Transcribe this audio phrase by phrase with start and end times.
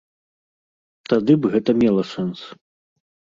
[1.13, 2.39] Тады б гэта мела сэнс.